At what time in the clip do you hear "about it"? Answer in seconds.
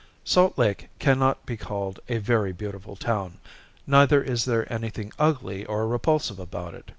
6.39-6.89